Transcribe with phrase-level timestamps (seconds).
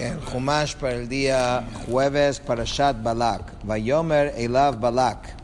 [0.00, 3.64] el Humash para el día jueves para Shat Balak.
[3.64, 5.34] Vayomer Elav Balak.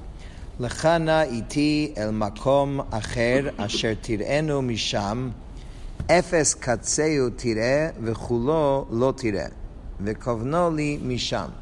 [0.59, 5.33] Lechana iti el makom acher asher tirenu misham.
[6.09, 9.51] Efes katseu tire vechulo lo tire.
[10.01, 11.53] Vekovno li misham.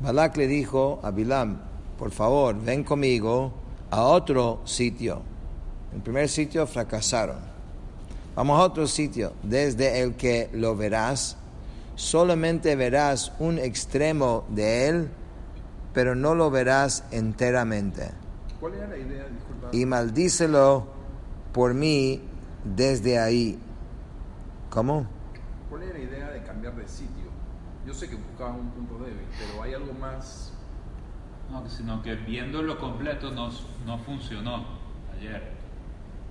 [0.00, 1.58] Balak le dijo a Bilam,
[1.98, 3.52] por favor, ven conmigo
[3.90, 5.22] a otro sitio.
[5.92, 7.38] El primer sitio fracasaron.
[8.36, 11.37] Vamos a otro sitio, desde el que lo verás,
[11.98, 15.08] solamente verás un extremo de él,
[15.92, 18.12] pero no lo verás enteramente.
[18.60, 19.26] ¿Cuál era la idea?
[19.26, 19.68] Disculpa.
[19.72, 20.86] Y maldícelo
[21.52, 22.22] por mí
[22.64, 23.58] desde ahí.
[24.70, 25.08] ¿Cómo?
[25.68, 27.28] ¿Cuál era la idea de cambiar de sitio?
[27.84, 30.52] Yo sé que buscaban un punto débil, pero hay algo más.
[31.50, 33.50] No, sino que viéndolo completo no,
[33.86, 34.66] no funcionó
[35.16, 35.50] ayer.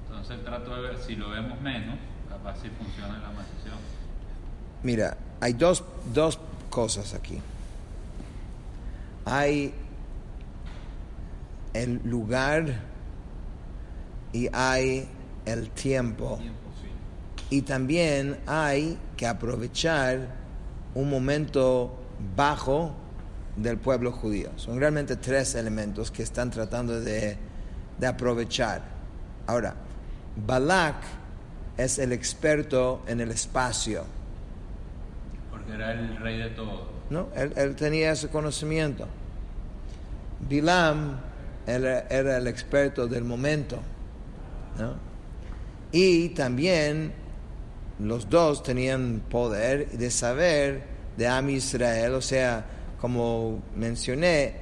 [0.06, 1.98] Entonces trato de ver si lo vemos menos,
[2.30, 3.97] capaz si funciona la maldición.
[4.84, 7.40] Mira, hay dos, dos cosas aquí.
[9.26, 9.74] Hay
[11.74, 12.80] el lugar
[14.34, 15.08] y hay
[15.46, 16.40] el tiempo.
[17.50, 20.28] Y también hay que aprovechar
[20.96, 21.96] un momento
[22.36, 22.94] bajo
[23.56, 24.52] del pueblo judío.
[24.58, 27.38] Son realmente tres elementos que están tratando de,
[27.98, 28.82] de aprovechar.
[29.48, 29.76] Ahora,
[30.46, 30.96] Balak
[31.78, 34.17] es el experto en el espacio.
[35.74, 36.90] Era el rey de todo.
[37.10, 37.28] ¿no?
[37.36, 39.08] Él, él tenía ese conocimiento.
[40.40, 41.20] Bilam
[41.66, 43.80] era, era el experto del momento.
[45.92, 47.14] Y también
[48.00, 50.84] los dos tenían poder de saber
[51.18, 52.66] de Am Israel, o sea,
[53.02, 54.56] como mencioné,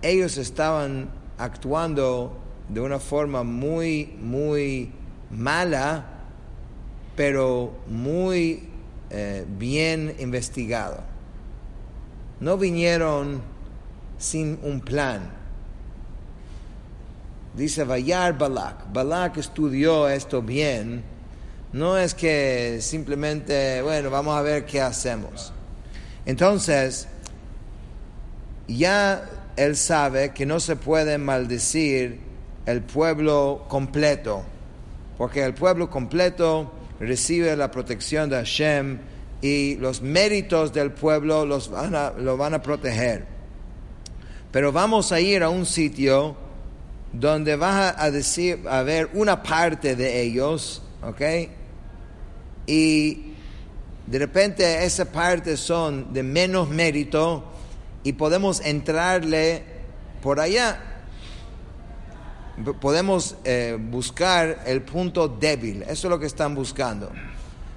[0.00, 4.90] ellos estaban actuando de una forma muy, muy
[5.30, 6.04] mala,
[7.16, 8.70] pero muy
[9.10, 11.02] eh, bien investigado.
[12.40, 13.40] No vinieron
[14.18, 15.30] sin un plan.
[17.54, 18.92] Dice Vayar Balak.
[18.92, 21.02] Balak estudió esto bien.
[21.72, 25.52] No es que simplemente, bueno, vamos a ver qué hacemos.
[26.26, 27.08] Entonces,
[28.68, 29.22] ya
[29.56, 32.20] él sabe que no se puede maldecir
[32.66, 34.42] el pueblo completo,
[35.16, 38.98] porque el pueblo completo recibe la protección de Hashem
[39.42, 43.26] y los méritos del pueblo los van a, lo van a proteger.
[44.50, 46.36] Pero vamos a ir a un sitio
[47.12, 51.20] donde va a decir, a ver una parte de ellos, ¿ok?
[52.66, 53.32] Y
[54.06, 57.44] de repente esa parte son de menos mérito
[58.02, 59.62] y podemos entrarle
[60.22, 60.95] por allá
[62.79, 67.11] Podemos eh, buscar el punto débil, eso es lo que están buscando.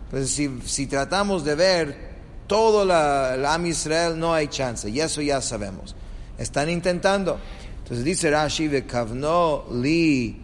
[0.05, 2.15] Entonces, si, si tratamos de ver
[2.47, 5.95] todo la, el Am Israel, no hay chance, y eso ya sabemos.
[6.37, 7.39] Están intentando.
[7.83, 10.41] Entonces dice Rashi, Kavno li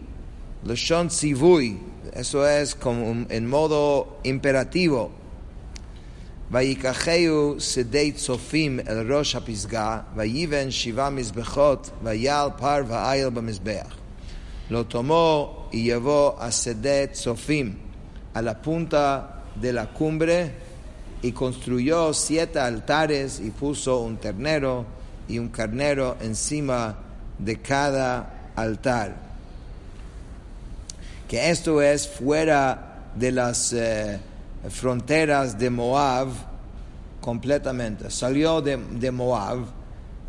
[0.63, 1.79] lashon tzivui,
[2.13, 5.11] eso es como en modo imperativo.
[6.51, 13.95] ויקחהו שדי צופים אל ראש הפסגה, ויבן שבעה מזבחות, ויעל פר ואיל במזבח.
[14.68, 17.76] Lo tomó y llevó a Sedet Sofim
[18.34, 20.52] a la punta de la cumbre
[21.22, 24.84] y construyó siete altares y puso un ternero
[25.28, 26.98] y un carnero encima
[27.38, 29.16] de cada altar.
[31.28, 34.20] Que esto es fuera de las eh,
[34.68, 36.28] fronteras de Moab
[37.20, 38.10] completamente.
[38.10, 39.64] Salió de, de Moab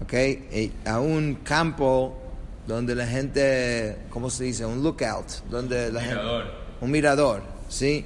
[0.01, 2.17] okay, a un campo
[2.67, 4.65] donde la gente, ¿cómo se dice?
[4.65, 6.43] Un lookout, donde la Mirador.
[6.43, 8.05] gente, un mirador, ¿sí?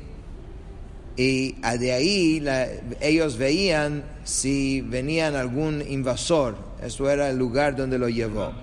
[1.17, 2.67] Y de ahí la-
[3.01, 8.53] ellos veían si venían algún invasor, eso era el lugar donde lo llevó.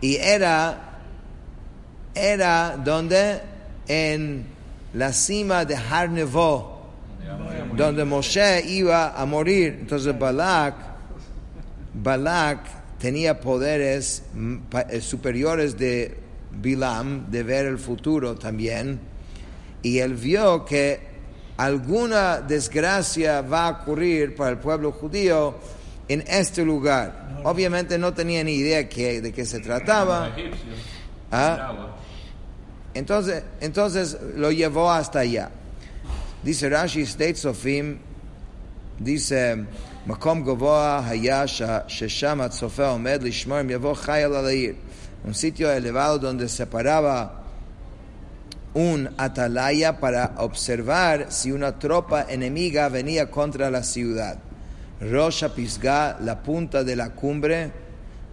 [0.00, 0.98] Y era,
[2.14, 3.40] era donde
[3.86, 4.44] en
[4.94, 6.70] la cima de Har Nevo,
[7.76, 9.78] donde Moshe iba a morir.
[9.80, 10.74] Entonces Balak,
[11.94, 12.60] Balak
[13.02, 14.56] tenía poderes mm,
[14.88, 16.16] eh, superiores de
[16.52, 19.00] Bilam, de ver el futuro también,
[19.82, 21.00] y él vio que
[21.56, 25.56] alguna desgracia va a ocurrir para el pueblo judío
[26.06, 27.40] en este lugar.
[27.42, 30.32] Obviamente no tenía ni idea que- de qué se trataba.
[31.32, 31.88] Ah.
[32.94, 35.50] Entonces, entonces lo llevó hasta allá.
[36.44, 37.98] Dice Rashi, State Sofim,
[38.98, 39.64] dice,
[40.07, 44.73] מקום גבוה היה ש- ששם הצופה עומד לשמור אם יבוא חייל על העיר.
[45.25, 47.43] Un sitio elevado donde se paraba
[48.73, 54.37] un atalaya para observar si una tropa enemiga venía contra la ciudad.
[55.01, 57.71] Rosh Pisgah, la punta de la cumbre,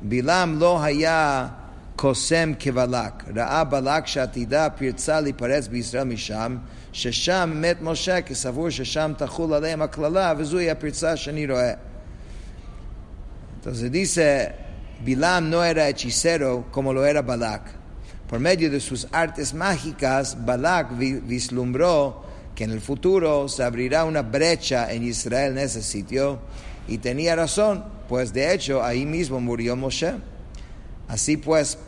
[0.03, 1.51] Bilam lo haya
[1.99, 3.25] kosem kevalak.
[3.37, 6.57] ראה בלק שעתידה פרצה להיפרץ בישראל משם,
[6.93, 11.75] ששם מת משה כסבור ששם תחול עליהם הקללה, וזוהי הפרצה שאני רואה.
[13.61, 14.53] Entonces dice,
[15.05, 17.63] Bilam no era hechicero como lo era Balak.
[18.29, 22.25] Por medio de sus artes mágicas, Balak vi- vislumbró
[22.55, 26.39] que en el futuro se abrirá una brecha en Israel en ese sitio
[26.89, 30.15] y tenía razón, pues de hecho ahí mismo murió Moshe.
[31.09, 31.79] Así pues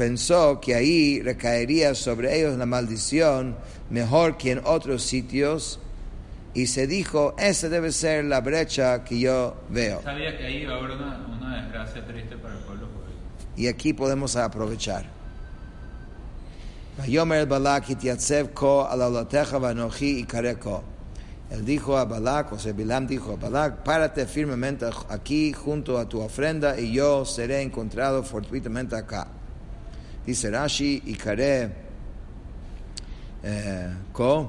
[0.00, 3.54] pensó que ahí recaería sobre ellos la maldición
[3.90, 5.78] mejor que en otros sitios
[6.54, 10.00] y se dijo, esa debe ser la brecha que yo veo.
[10.02, 13.14] Sabía que ahí iba a haber una, una desgracia triste para el pueblo judío.
[13.58, 15.04] Y aquí podemos aprovechar.
[21.50, 26.08] Él dijo a Balak, o sea, Bilam dijo a Balak, párate firmemente aquí junto a
[26.08, 29.28] tu ofrenda y yo seré encontrado fortuitamente acá.
[30.30, 31.72] Dice Rashi, ikare
[33.42, 34.48] eh, ko,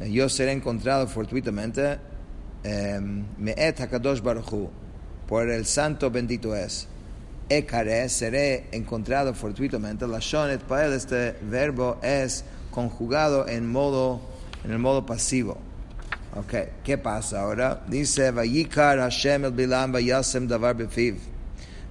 [0.00, 2.00] eh, yo seré encontrado fortuitamente,
[2.64, 2.98] eh,
[3.38, 4.68] me'et hakadosh baruchu,
[5.28, 6.88] por el santo bendito es.
[7.48, 10.04] Ekare, seré encontrado fortuitamente.
[10.08, 14.20] La shonet pael, este verbo es conjugado en modo,
[14.64, 15.58] en el modo pasivo.
[16.34, 17.84] Ok, ¿qué pasa ahora?
[17.86, 21.29] Dice, Vayikar Hashem el Bilam vayasem davar befiv.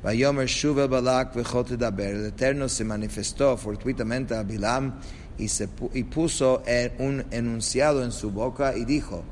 [0.03, 1.33] Vayomer shuv el balak
[1.77, 2.15] daber.
[2.15, 4.99] El Eterno se manifestó fortuitamente a Bilam
[5.37, 6.63] y, puso
[6.99, 9.23] un enunciado en su boca y dijo,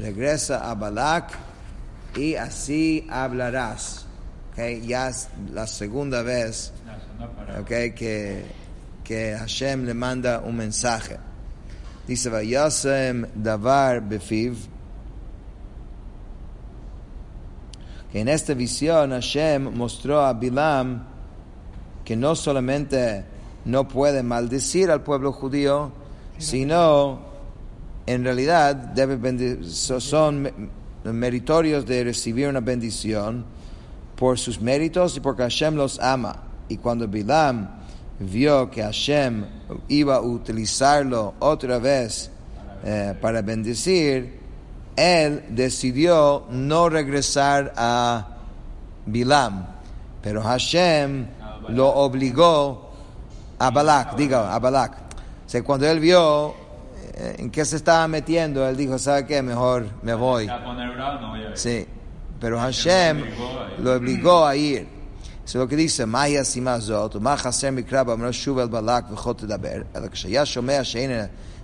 [0.00, 1.30] regresa a Balak
[2.16, 4.06] y así hablarás.
[4.52, 6.72] Okay, ya es la segunda vez
[7.60, 8.42] okay, que,
[9.04, 11.18] que Hashem le manda un mensaje.
[12.06, 14.56] Dice, Vayasem davar befiv.
[18.05, 21.04] Que en esta visión Hashem mostró a Bilam
[22.04, 23.24] que no solamente
[23.64, 25.90] no puede maldecir al pueblo judío,
[26.38, 27.20] sino
[28.06, 30.52] en realidad debe son me-
[31.04, 33.44] meritorios de recibir una bendición
[34.14, 36.44] por sus méritos y porque Hashem los ama.
[36.68, 37.68] Y cuando Bilam
[38.20, 39.44] vio que Hashem
[39.88, 42.30] iba a utilizarlo otra vez
[42.84, 44.45] eh, para bendecir,
[44.96, 48.26] él decidió no regresar a
[49.04, 49.66] Bilam,
[50.22, 51.26] pero Hashem
[51.68, 52.90] lo obligó
[53.58, 54.92] a Balak, diga, a Balak.
[55.46, 56.54] O sea, cuando él vio
[57.14, 59.42] eh, en qué se estaba metiendo, él dijo, ¿sabe qué?
[59.42, 60.48] Mejor me voy.
[61.54, 61.86] Sí,
[62.40, 63.22] pero Hashem
[63.78, 64.88] lo obligó a ir.
[65.44, 68.08] Es lo que dice, Maya Simazot, Mah Hashem Mikrab,
[68.68, 70.58] Balak, Vejot Daber, Shayash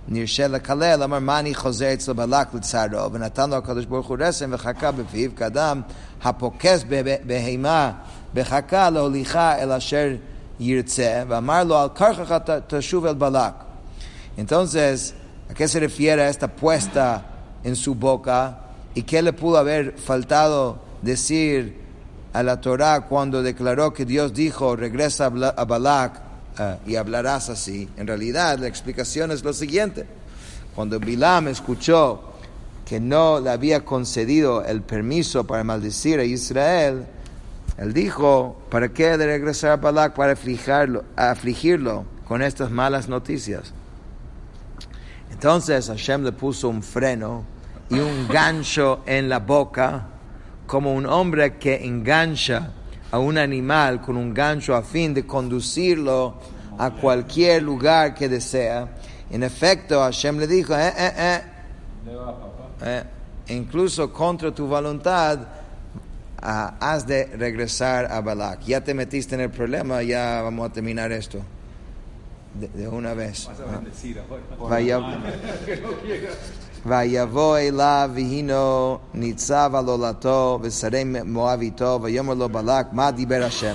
[0.07, 4.49] נרשה לקלל, אמר מה אני חוזר אצל בלק לצערו, ונתן לו הקדוש ברוך הוא רסם
[4.53, 5.81] וחכה בפיו, כאדם
[6.23, 7.91] הפוקס ב- בהמה
[8.33, 10.15] בחכה להוליכה אל אשר
[10.59, 13.53] ירצה, ואמר לו על כרכך תשוב אל בלק.
[14.37, 15.13] Entonces,
[15.49, 17.23] ¿a qué se refiere esta puesta
[17.63, 18.57] en su boca?
[18.95, 21.77] ¿Y qué le pudo haber faltado decir
[22.33, 23.07] a la Torah
[26.57, 27.89] eh, y hablarás así?
[27.97, 30.05] En realidad, la explicación es lo siguiente.
[30.75, 32.33] Cuando Bilam escuchó
[32.85, 37.05] que no le había concedido el permiso para maldecir a Israel,
[37.77, 43.73] él dijo, ¿para qué de regresar a Balak para afligirlo, afligirlo con estas malas noticias?
[45.31, 47.43] Entonces Hashem le puso un freno
[47.89, 50.07] y un gancho en la boca,
[50.67, 52.71] como un hombre que engancha
[53.13, 56.33] a un animal con un gancho a fin de conducirlo
[56.79, 58.87] a cualquier lugar que desea.
[59.29, 61.41] En efecto, Hashem le dijo, eh, eh, eh,
[62.81, 63.03] eh
[63.49, 65.39] incluso contra tu voluntad,
[66.43, 68.65] Uh, has de regresar a Balak.
[68.65, 71.39] Ya te metiste en el problema, ya vamos a terminar esto.
[72.53, 73.47] De, una vez.
[73.47, 74.17] Vas a bendecir
[76.86, 83.74] ויבוא אליו והינו ניצב על עולתו ושרי מואב איתו ויאמר לו בלק מה דיבר השם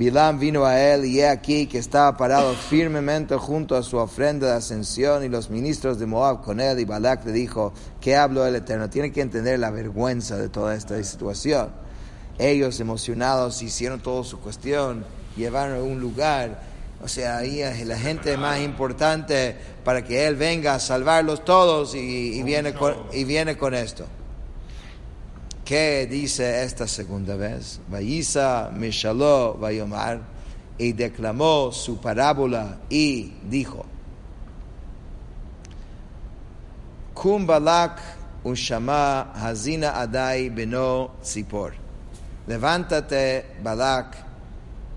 [0.00, 4.46] Bilam vino a él y he aquí que estaba parado firmemente junto a su ofrenda
[4.46, 8.46] de ascensión y los ministros de Moab con él y Balak le dijo, ¿qué habló
[8.46, 8.88] el Eterno?
[8.88, 11.68] Tiene que entender la vergüenza de toda esta situación.
[12.38, 15.04] Ellos emocionados hicieron toda su cuestión,
[15.36, 16.62] llevaron a un lugar,
[17.05, 21.93] o sea, ahí es la gente más importante para que Él venga a salvarlos todos
[21.93, 24.07] y, viene, con, y viene con esto.
[25.63, 27.79] ¿Qué dice esta segunda vez?
[27.89, 30.19] Vayisa Mishaló Vayomar
[30.79, 33.85] y declamó su parábola y dijo:
[38.43, 40.51] Ushama Hazina Adai
[42.47, 44.17] Levántate, Balak,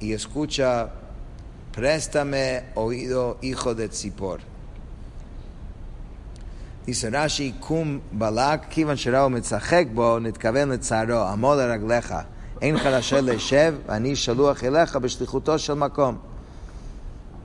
[0.01, 0.98] y escucha
[1.73, 4.41] Préstame oído, hijo de Tzipor.
[6.87, 12.27] Dice Rashi, Kum Balak, Kivan Sherao Mitzachek Bo, Nitkaven Letzaro, Amod Aragleja,
[12.63, 16.19] Ein Harashel Leshev, Ani Shaluach Eleja, Beshlichuto Shel Makom.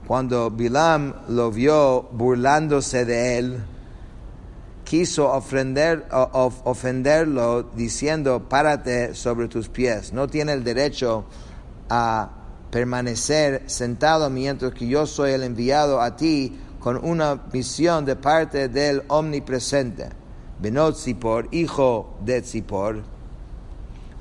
[0.06, 3.64] Cuando Bilam lo vio burlándose de él,
[4.84, 10.12] quiso ofender, of, ofenderlo diciendo, párate sobre tus pies.
[10.12, 11.24] No tiene el derecho
[11.90, 12.30] a
[12.74, 18.68] permanecer sentado mientras que yo soy el enviado a ti con una misión de parte
[18.68, 20.08] del omnipresente.
[20.58, 23.04] Benot Zipor, hijo de Zipor,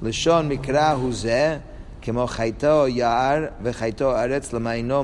[0.04, 1.62] Leshon Mikra Huze,
[2.06, 5.04] como Chaito Yaar, Vechaito Aretz Lamaino.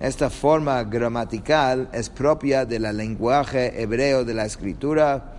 [0.00, 5.32] Esta forma gramatical es propia del lenguaje hebreo de la escritura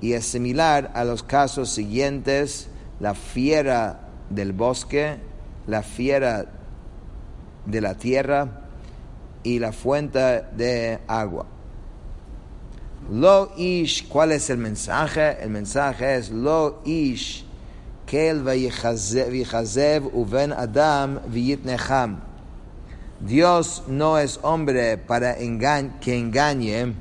[0.00, 2.66] y es similar a los casos siguientes,
[2.98, 5.33] la fiera del bosque,
[5.66, 6.46] la fiera
[7.66, 8.62] de la tierra
[9.42, 11.46] y la fuente de agua.
[13.10, 15.36] Lo ish, ¿cuál es el mensaje?
[15.42, 17.44] El mensaje es lo ish,
[18.06, 22.20] kel vichazev uven adam viyitnecham.
[23.20, 26.94] Dios no es hombre para que engañe,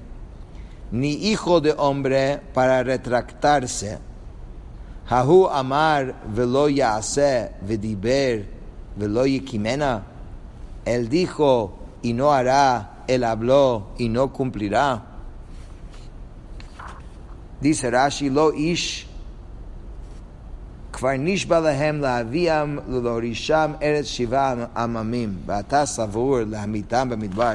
[0.91, 3.98] ni hijo de hombre para retractarse.
[5.10, 8.52] Hahu amar velo yaase vediber
[8.96, 10.02] velo yikimena.
[10.84, 15.02] Él dijo y no hará, él habló y no cumplirá.
[17.60, 19.08] Dice Rashi, lo ish,
[20.92, 27.54] כבר נשבע להם להביאם ולהורישם ארץ שבעה עממים, ואתה סבור להמיתם במדבר.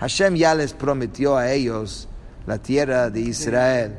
[0.00, 2.08] Hashem ya les prometió a ellos
[2.44, 3.92] la tierra de Israel.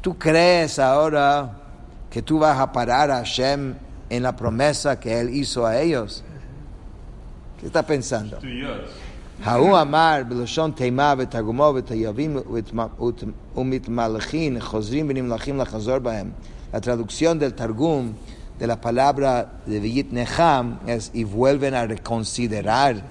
[0.00, 1.52] ¿Tú crees ahora
[2.10, 3.74] que tú vas a parar a Hashem
[4.09, 6.23] en la promesa que él hizo a ellos.
[7.59, 8.39] ¿Qué está pensando?
[16.71, 18.13] La traducción del Targum
[18.59, 23.01] de la palabra de Villit Neham es y vuelven a reconsiderar.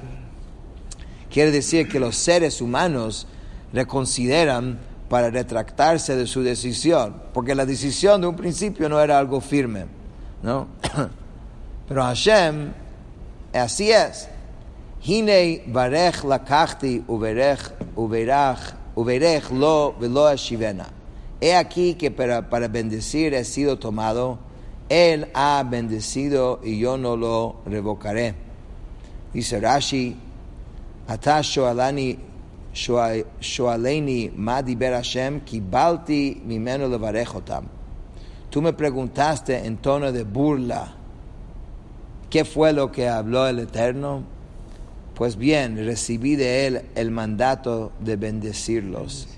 [1.30, 3.26] Quiere decir que los seres humanos
[3.72, 4.78] reconsideran
[5.08, 9.97] para retractarse de su decisión, porque la decisión de un principio no era algo firme.
[10.42, 10.68] ¿No?
[11.88, 12.72] Pero Hashem,
[13.52, 14.28] así es.
[15.02, 17.60] Hine barech lakachti uberech
[17.96, 20.86] uberach uberech lo velo ashivena.
[21.40, 24.38] He aquí que para, para bendecir he sido tomado,
[24.88, 28.34] Él ha bendecido y yo no lo revocaré.
[29.32, 30.16] Dice Rashi,
[31.06, 32.18] Ata shoalani
[32.74, 37.77] shoaleni ma diber Hashem, kibalti mimeno levarechotam.
[38.50, 40.94] Tú me preguntaste en tono de burla,
[42.30, 44.22] ¿qué fue lo que habló el Eterno?
[45.14, 49.28] Pues bien, recibí de él el mandato de bendecirlos.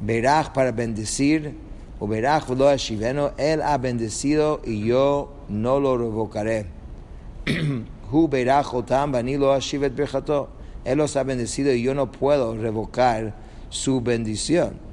[0.00, 1.56] Berach para bendecir,
[1.98, 6.66] o Berach lo shiveno, él ha bendecido y yo no lo revocaré.
[8.12, 9.58] Hu bani lo.
[10.84, 13.34] Él los ha bendecido y yo no puedo revocar
[13.68, 14.87] su bendición.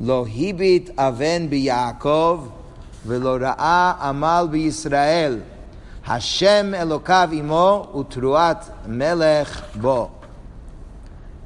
[0.00, 2.50] Lo hibit aven bi Yaakov,
[3.04, 5.42] velo ra'a amal bi Israel.
[6.02, 10.10] Hashem Elokav imo utruat melech bo.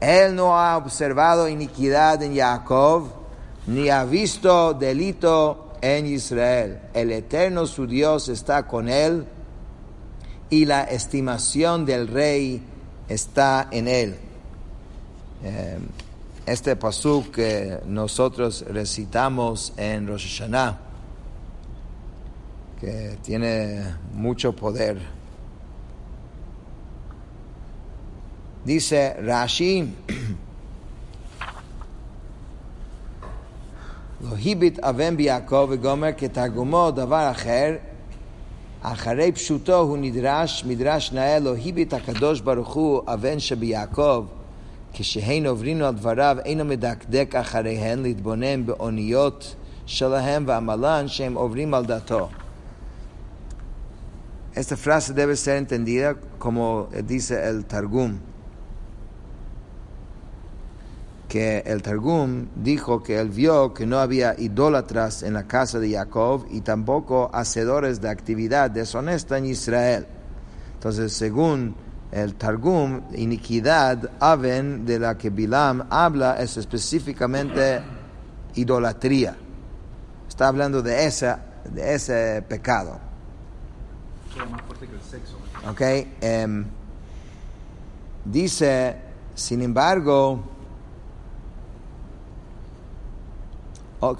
[0.00, 3.09] Él no ha observado iniquidad en Jacob,
[3.66, 6.80] ni ha visto delito en Israel.
[6.92, 9.26] El eterno su Dios está con él
[10.50, 12.62] y la estimación del rey
[13.09, 14.18] está en él
[16.51, 20.77] Este pasuk que nosotros recitamos en Rosh Hashanah,
[22.79, 24.98] que tiene mucho poder.
[28.63, 29.94] Dice Rashi,
[34.22, 37.75] lo hibit avem ביעקב וגומר כתרגומו דבר אחר,
[38.82, 44.25] אחרי פשוטו הוא נדרש, מדרש נאה לו היבית הקדוש ברוך הוא אבן שביעקב,
[44.94, 52.29] כשהן עוברים על דבריו אינו מדקדק אחריהן להתבונן באוניות שלהם ועמלן שהם עוברים על דתו.
[54.56, 58.17] Esta frase debe ser entendida como dice el Targum.
[61.27, 65.91] que el Targum dijo que él vio que no había idólatras en la casa de
[65.91, 70.08] Jacob y tampoco hacedores de actividad deshonesta en Israel.
[70.75, 71.75] Entonces, según
[72.12, 77.83] el Targum, iniquidad, aven, de la que Bilam habla, es específicamente
[78.54, 79.35] idolatría.
[80.28, 83.00] Está hablando de, esa, de ese pecado.
[84.50, 85.38] Más fuerte que el sexo.
[85.69, 85.81] ¿Ok?
[86.21, 86.66] Em,
[88.26, 88.97] dice,
[89.35, 90.42] sin embargo,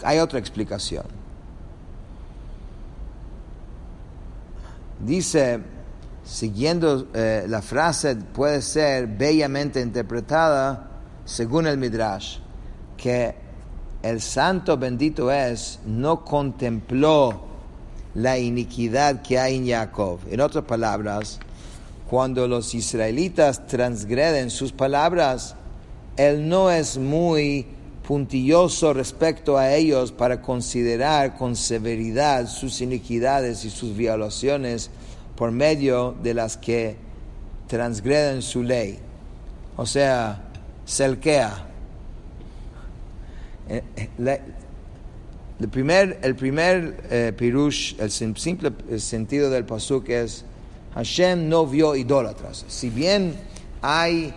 [0.03, 1.05] hay otra explicación.
[4.99, 5.61] Dice,
[6.25, 10.89] siguiendo eh, la frase, puede ser bellamente interpretada
[11.25, 12.39] según el Midrash,
[12.97, 13.35] que
[14.03, 17.45] el santo bendito es, no contempló
[18.15, 20.19] la iniquidad que hay en Jacob.
[20.31, 21.39] En otras palabras,
[22.11, 25.55] cuando los israelitas transgreden sus palabras,
[26.17, 27.67] él no es muy
[28.07, 34.91] puntilloso respecto a ellos para considerar con severidad sus iniquidades y sus violaciones
[35.37, 36.97] por medio de las que
[37.69, 38.99] transgreden su ley.
[39.77, 40.43] O sea,
[40.85, 41.67] selquea.
[43.69, 43.83] Eh,
[44.19, 44.41] eh,
[45.61, 50.45] el primer, el primer eh, pirush, el sim- simple sentido del pasuk es
[50.95, 52.65] Hashem no vio idólatras.
[52.69, 53.35] Si bien
[53.81, 54.35] hay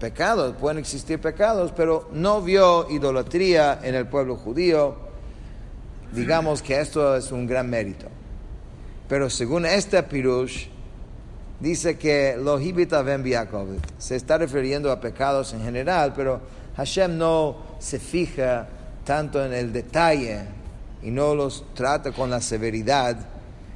[0.00, 4.96] pecados, pueden existir pecados, pero no vio idolatría en el pueblo judío.
[6.12, 8.08] Digamos que esto es un gran mérito.
[9.08, 10.68] Pero según este Pirush,
[11.60, 12.58] dice que lo
[13.98, 16.40] Se está refiriendo a pecados en general, pero
[16.76, 18.68] Hashem no se fija
[19.04, 20.42] tanto en el detalle
[21.02, 23.16] y no los trata con la severidad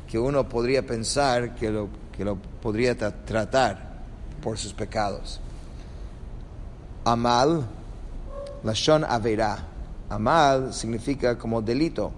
[0.06, 3.98] que uno podría pensar que lo, que lo podría tratar
[4.42, 5.40] por sus pecados.
[7.04, 7.66] Amal,
[8.64, 9.58] Lashon Averá.
[10.08, 12.12] Amal significa como delito.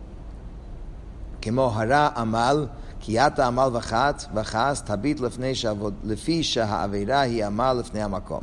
[1.40, 7.77] Que mojará Amal כי אתה עמל וחת, וחס, תביט לפני שעבוד, לפי שהעבירה היא עמל
[7.79, 8.41] לפני המקום.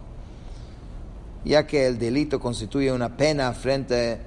[1.45, 4.21] Ya que el delito constituye una pena frente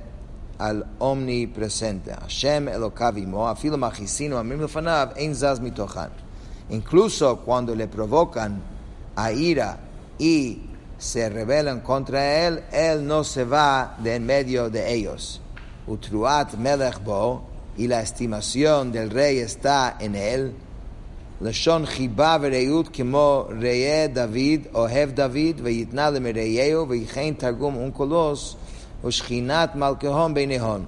[0.60, 2.12] al omnipresente.
[2.14, 6.10] Hashem Elokav imo, afilo machisino amim lefanav, ein zaz mitochan.
[6.70, 8.62] Incluso cuando le provocan
[9.16, 9.78] a ira
[10.18, 10.62] y
[10.98, 15.42] se rebelan contra él, él no se va de en medio de ellos.
[15.88, 17.44] Utruat melech bo,
[17.80, 20.52] y la estimación del rey está en él.
[21.42, 28.56] לשון חיבה ורעות כמו ראה דוד, אוהב דוד, ויתנה למרעהו, וכן תרגום אונקולוס,
[29.04, 30.86] ושכינת מלכהון ביניהון.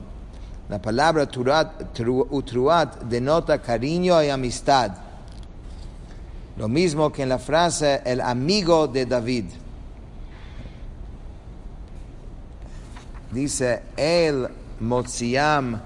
[0.70, 4.92] La palabra turat, tru- utruat denota cariño y amistad.
[6.58, 9.46] Lo mismo que en la frase el amigo de David.
[13.32, 14.48] Dice, el
[14.82, 15.80] motziam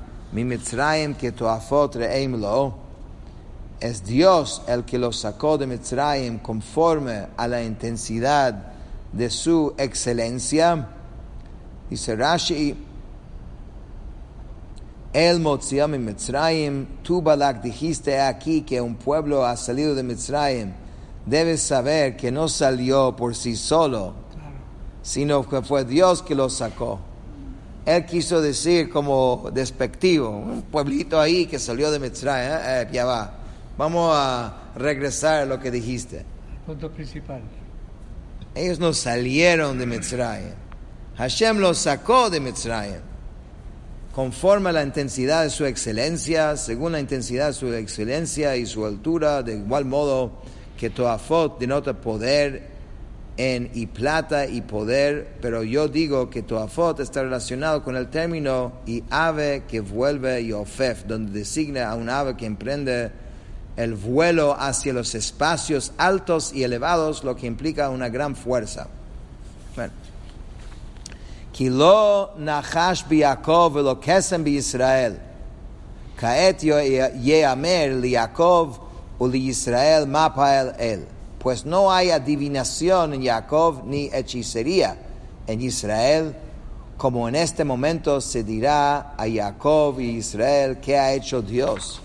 [3.81, 8.73] es Dios el que los sacó de Mitzrayim conforme a la intensidad
[9.12, 10.89] de su excelencia.
[11.89, 12.77] Dice Rashi,
[15.12, 20.73] el Motziam en Mitzrayim, tú Balak dijiste aquí que un pueblo ha salido de Mitzrayim.
[21.25, 24.15] Debes saber que no salió por sí solo,
[25.03, 27.01] sino que fue Dios que lo sacó.
[27.87, 33.05] Él quiso decir como despectivo, un pueblito ahí que salió de Mitzrayim, eh, eh, ya
[33.05, 33.33] va,
[33.79, 36.25] vamos a regresar a lo que dijiste.
[36.66, 37.40] punto principal.
[38.57, 40.55] Ellos no salieron de Mitzrayim.
[41.16, 43.01] Hashem los sacó de Mitzrayim.
[44.12, 48.85] Conforme a la intensidad de su excelencia, según la intensidad de su excelencia y su
[48.85, 50.33] altura, de igual modo
[50.77, 52.76] que Toafot denota poder
[53.37, 58.09] en y plata y poder, pero yo digo que tu Toafot está relacionado con el
[58.09, 63.11] término y ave que vuelve y ofef, donde designa a un ave que emprende
[63.77, 68.88] el vuelo hacia los espacios altos y elevados, lo que implica una gran fuerza.
[69.75, 69.92] Bueno.
[71.53, 75.18] Kilo nachash biyakov lo kesem Israel.
[76.16, 78.79] Kaet yeamer liyakov
[79.18, 81.15] u Israel mapael el.
[81.47, 84.97] Pues no hay adivinación en Jacob ni hechicería
[85.47, 86.35] en Israel,
[86.97, 92.01] como en este momento se dirá a Jacob y Israel qué ha hecho Dios.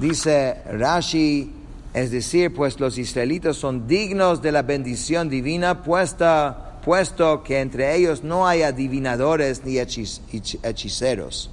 [0.00, 1.52] Dice Rashi,
[1.94, 7.94] es decir, pues los israelitas son dignos de la bendición divina puesta puesto que entre
[7.94, 11.50] ellos no hay adivinadores ni hechiceros.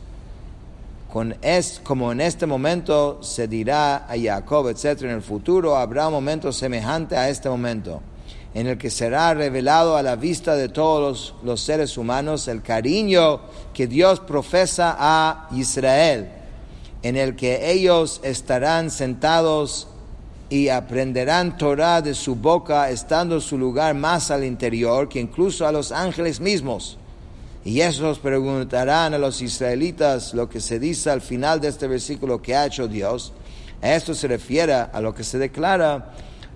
[1.11, 6.07] Con es, como en este momento se dirá a Jacob, etc., en el futuro habrá
[6.07, 8.01] un momento semejante a este momento,
[8.53, 12.61] en el que será revelado a la vista de todos los, los seres humanos el
[12.61, 13.39] cariño
[13.73, 16.29] que Dios profesa a Israel,
[17.03, 19.87] en el que ellos estarán sentados
[20.49, 25.71] y aprenderán Torah de su boca, estando su lugar más al interior que incluso a
[25.71, 26.97] los ángeles mismos.
[27.67, 32.41] Y esos preguntarán a los israelitas lo que se dice al final de este versículo
[32.41, 33.33] que ha hecho Dios.
[33.81, 36.13] Esto se refiere a lo que se declara,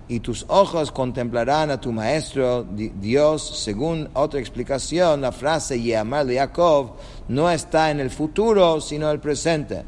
[0.08, 3.62] y tus ojos contemplarán a tu maestro Dios.
[3.62, 6.94] Según otra explicación, la frase Yamar de Jacob
[7.28, 9.82] no está en el futuro, sino en el presente.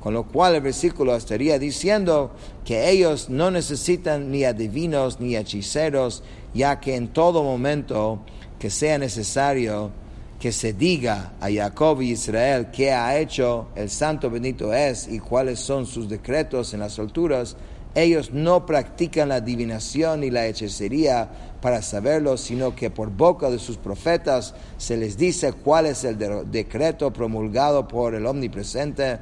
[0.00, 2.32] Con lo cual el versículo estaría diciendo
[2.64, 8.24] que ellos no necesitan ni adivinos ni hechiceros, ya que en todo momento
[8.58, 9.92] que sea necesario
[10.38, 15.18] que se diga a Jacob y Israel qué ha hecho el santo bendito es y
[15.18, 17.56] cuáles son sus decretos en las alturas,
[17.94, 21.28] ellos no practican la adivinación ni la hechicería
[21.62, 26.18] para saberlo, sino que por boca de sus profetas se les dice cuál es el
[26.50, 29.18] decreto promulgado por el omnipresente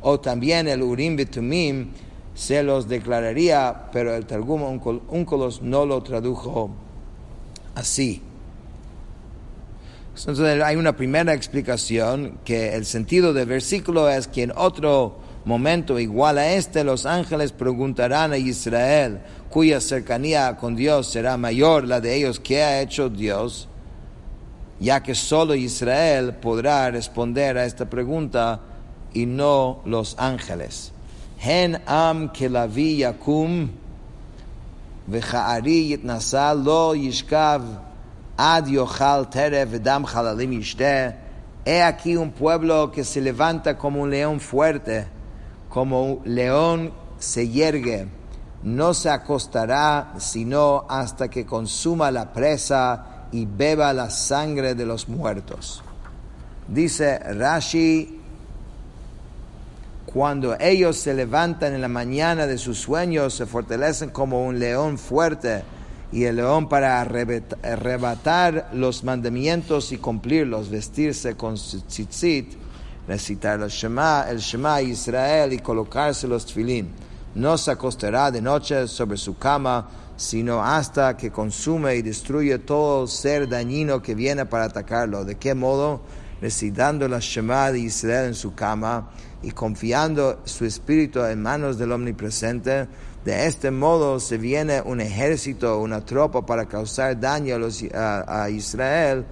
[0.00, 1.90] o también el Urim Bitumim
[2.34, 6.70] se los declararía, pero el Targum Uncolos no lo tradujo
[7.74, 8.20] así.
[10.16, 15.98] Entonces hay una primera explicación que el sentido del versículo es que en otro momento
[15.98, 22.00] igual a este los ángeles preguntarán a Israel, cuya cercanía con Dios será mayor la
[22.00, 23.68] de ellos que ha hecho Dios,
[24.78, 28.60] ya que solo Israel podrá responder a esta pregunta
[29.12, 30.92] y no los ángeles.
[31.86, 33.68] Am yakum
[36.64, 37.93] lo yishkav
[38.36, 41.16] ad yochal terev v'dam chalalim yishte.
[41.64, 45.06] He aquí un pueblo que se levanta como un león fuerte,
[45.68, 48.08] como un león se yergue.
[48.62, 55.08] No se acostará sino hasta que consuma la presa y beba la sangre de los
[55.08, 55.82] muertos.
[56.68, 58.20] Dice Rashi
[60.06, 64.96] cuando ellos se levantan en la mañana de sus sueños, se fortalecen como un león
[64.96, 65.64] fuerte
[66.14, 72.52] y el león para arrebatar los mandamientos y cumplirlos, vestirse con tzitzit,
[73.08, 76.92] recitar el Shema, el Shema Israel y colocarse los tefilín.
[77.34, 83.08] No se acostará de noche sobre su cama, sino hasta que consume y destruye todo
[83.08, 85.24] ser dañino que viene para atacarlo.
[85.24, 86.00] ¿De qué modo?
[86.40, 89.10] Recitando la Shema de Israel en su cama
[89.42, 92.86] y confiando su espíritu en manos del omnipresente,
[93.24, 97.56] de este modo se viene un ejército, una tropa para causar daño
[97.94, 99.24] a, Israel.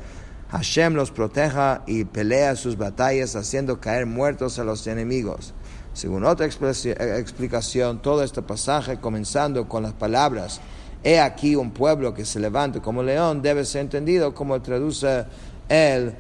[0.50, 5.52] Hashem los proteja y pelea sus batallas haciendo caer muertos a los enemigos.
[5.92, 10.61] Según otra explicación, todo este pasaje, comenzando con las palabras,
[11.05, 15.26] he aquí un pueblo que se levanta como león, debe ser entendido como traduce
[15.68, 16.14] el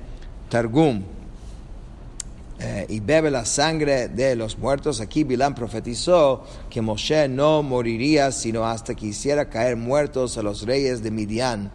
[0.50, 1.02] Targum.
[2.64, 5.00] Eh, y bebe la sangre de los muertos.
[5.00, 10.62] Aquí Bilam profetizó que Moshe no moriría sino hasta que hiciera caer muertos a los
[10.62, 11.72] reyes de Midian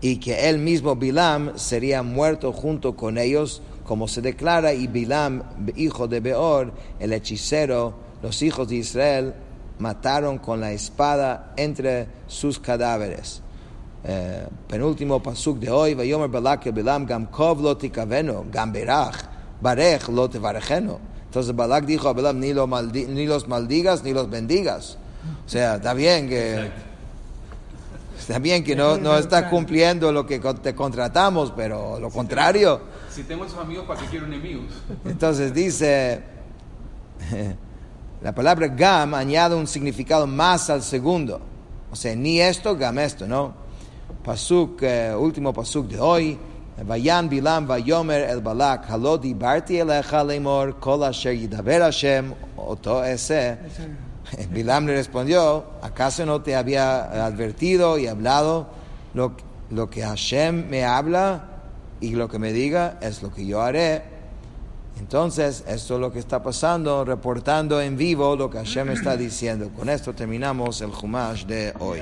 [0.00, 5.42] y que él mismo Bilam sería muerto junto con ellos, como se declara, y Bilam,
[5.76, 9.34] hijo de Beor, el hechicero, los hijos de Israel,
[9.78, 13.42] mataron con la espada entre sus cadáveres.
[14.02, 17.76] Eh, penúltimo pasuk de hoy, Vayomer Balak Bilam Gam Kov lo
[18.50, 24.12] Gam Berach Barej lo te Entonces Balak dijo a Balaam, ni, ni los maldigas ni
[24.12, 24.98] los bendigas.
[25.46, 26.70] O sea, está bien que...
[28.18, 32.80] Está bien que no, no está cumpliendo lo que te contratamos, pero lo contrario.
[33.10, 34.64] si tengo esos amigos, ¿para qué quiero enemigos?
[35.04, 36.22] Entonces dice,
[38.22, 41.40] la palabra gam añade un significado más al segundo.
[41.90, 43.52] O sea, ni esto, gam esto, ¿no?
[44.24, 46.38] Pasuk, eh, último pasuk de hoy.
[46.82, 53.58] Vayan Bilam Vayomer el Balak, Halo dibarti elecha lemor, kol asher yidaber Hashem, oto ese.
[54.50, 58.66] Bilam le respondió, ¿acaso no te había advertido y hablado
[59.14, 59.36] lo,
[59.70, 61.44] lo que Hashem me habla
[62.00, 64.14] y lo que me diga es lo que yo haré?
[64.98, 69.70] Entonces, esto es lo que está pasando, reportando en vivo lo que Hashem está diciendo.
[69.76, 72.00] Con esto terminamos el Humash de hoy.